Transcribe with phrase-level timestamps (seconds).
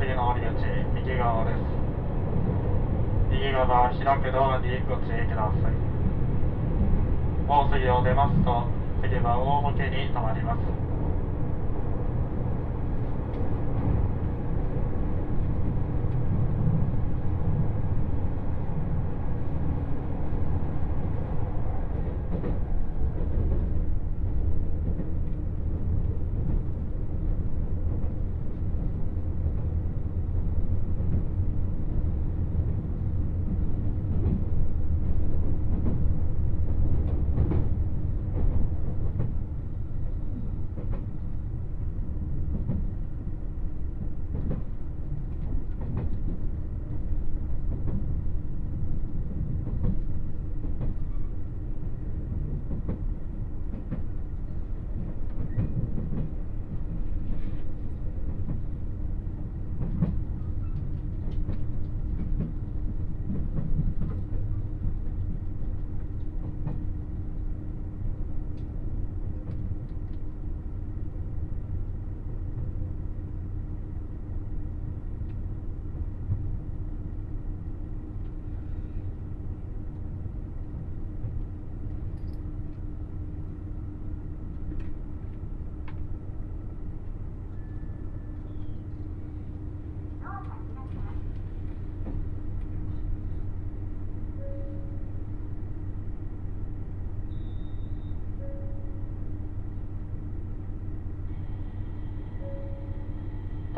[0.00, 1.56] 次の降り口、右側です。
[3.30, 5.72] 右側、開くドアにご注意ください。
[7.46, 8.64] もう次を出ますと、
[9.02, 10.89] 次は大保家に停まります。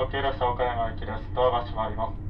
[0.03, 1.23] 時計列車岡山行きです。
[1.33, 2.23] ドアが閉まります。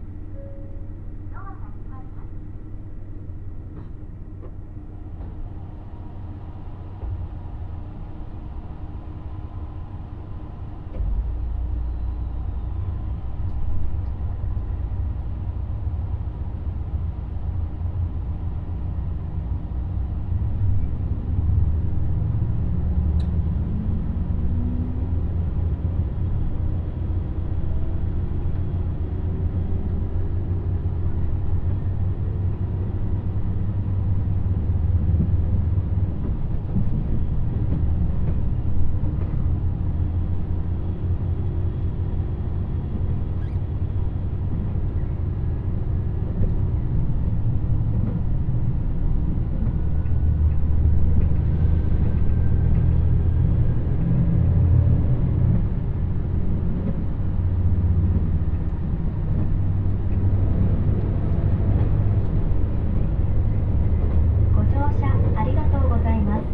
[64.54, 65.06] ご乗車
[65.40, 66.44] ありがとうございます。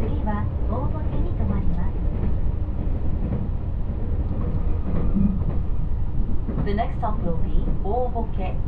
[0.00, 1.92] 次は大ボケに停まります。
[6.64, 7.64] The next stop will be
[8.22, 8.67] 大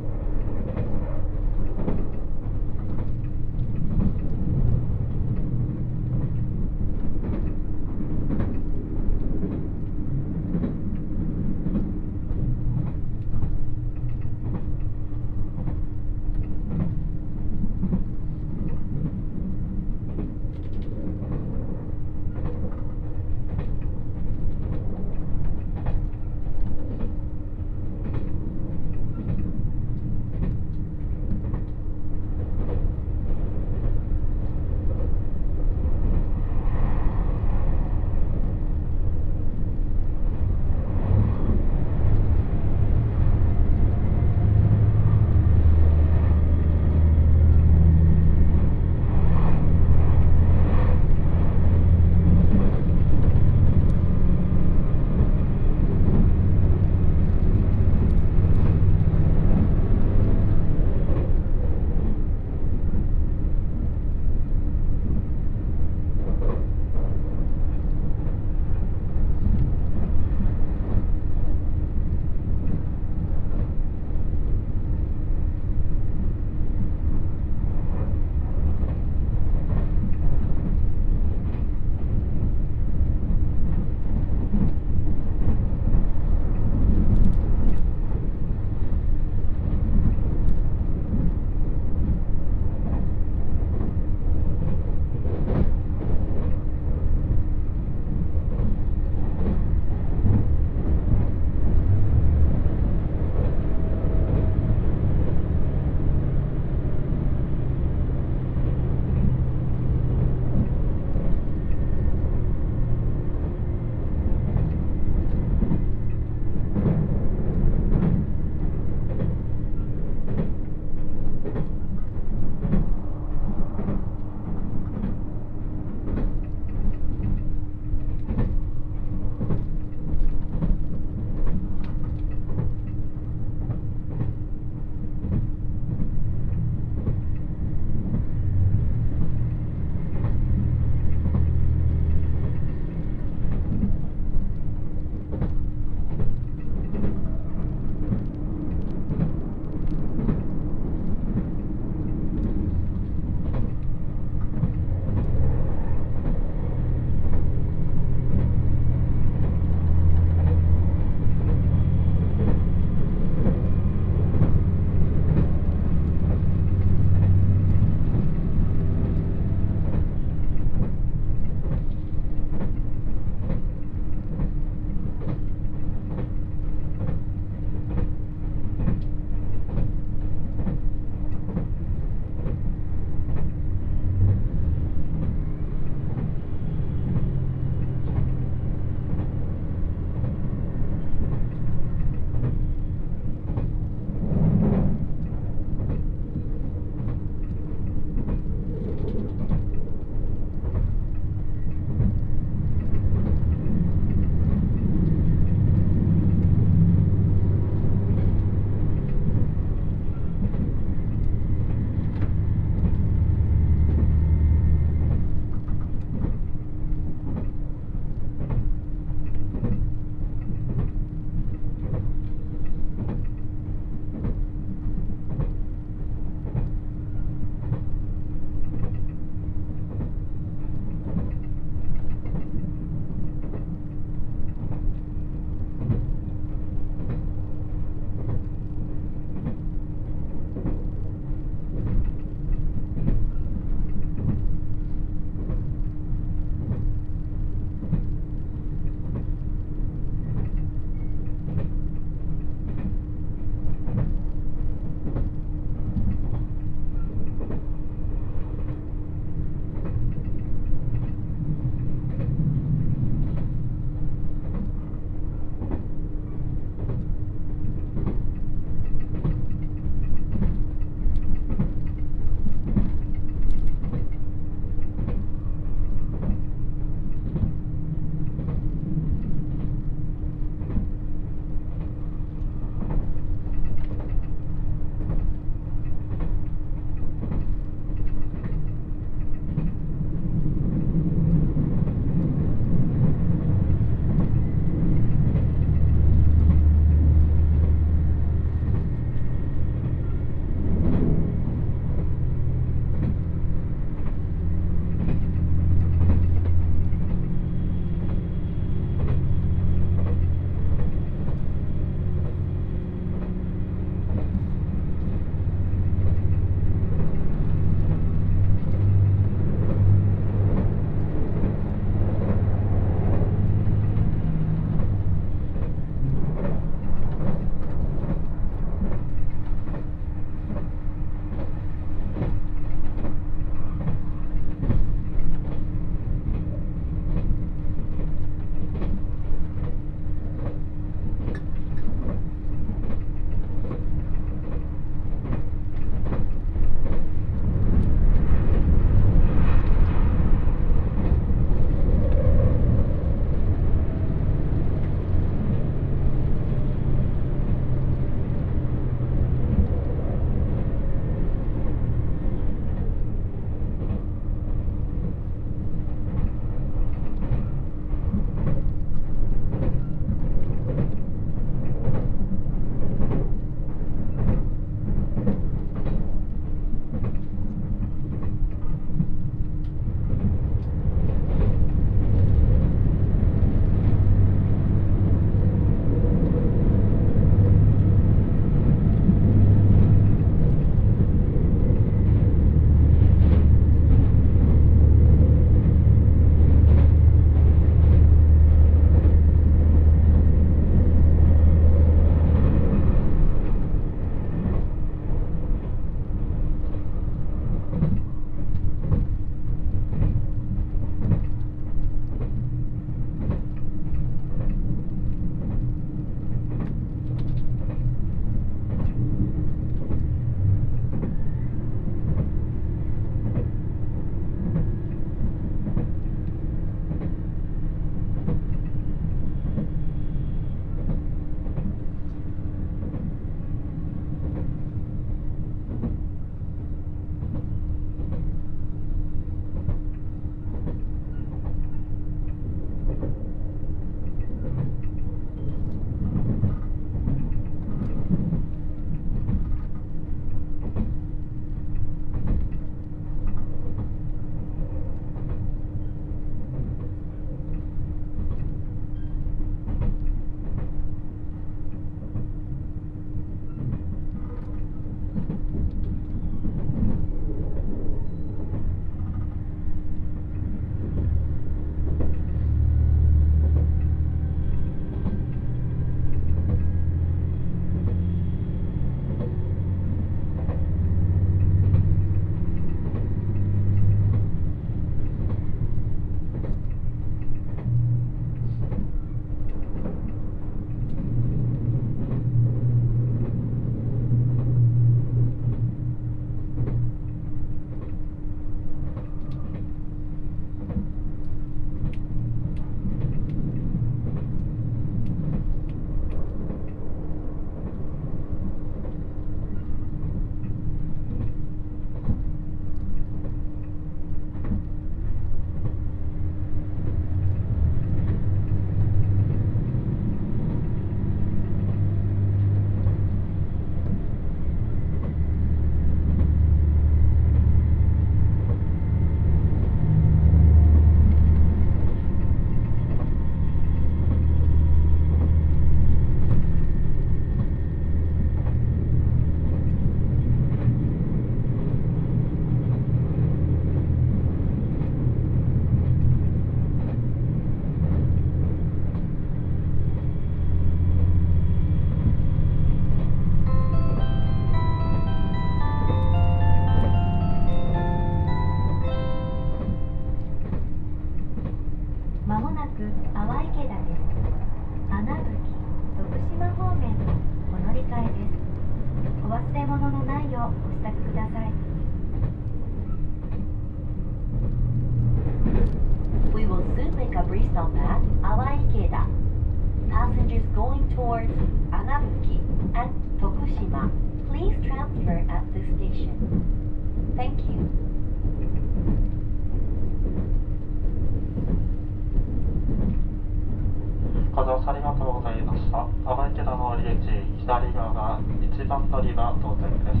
[598.64, 600.00] 1番乗り場到着です。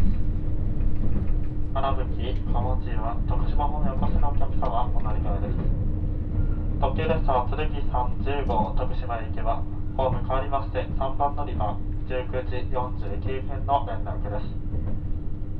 [1.76, 5.60] 穴吹、貨物は徳島方面お越しのお客様、お乗り換えです。
[6.80, 9.60] 特急列車は剣30号徳島へ行けば、
[10.00, 11.76] ホーム変わりまして3番乗り場、
[12.08, 14.48] 19時49分の連絡です。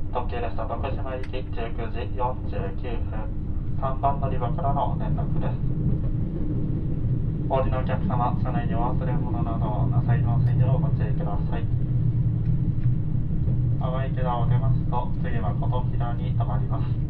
[0.09, 3.21] 特急列車徳島行き19時49分、
[3.85, 5.53] 3番乗り場からの連絡です。
[7.53, 11.84] お降りのお客様、車内にお忘れ物などなさいませんようご注意ください。
[13.91, 17.04] 淡い池田を出ますと、次は琴平に止まります。